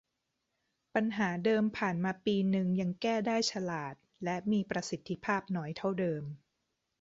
[0.95, 6.23] ปัญหาเดิมผ่านมาปีนึงยังแก้ได้ฉลาดและมีประสิทธิภาพน้อยเท่าเดิม